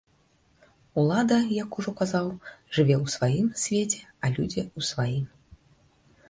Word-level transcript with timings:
Улада, 1.01 1.35
як 1.63 1.77
ужо 1.81 1.93
казаў, 1.99 2.31
жыве 2.77 2.95
ў 3.03 3.15
сваім 3.17 3.47
свеце, 3.65 4.01
а 4.23 4.25
людзі 4.39 4.61
ў 4.63 4.79
сваім. 4.91 5.25